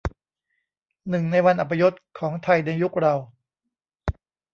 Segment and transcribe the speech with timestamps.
[1.09, 3.13] หนึ่งในวันอัปยศของไทยในยุคเรา